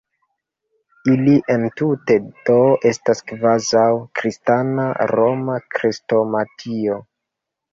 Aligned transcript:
Ili 1.15 1.35
entute 1.55 2.15
do 2.49 2.55
estas 2.91 3.21
kvazaŭ 3.33 3.85
«Kristana 4.21 4.89
Roma 5.15 5.59
Krestomatio». 5.77 6.99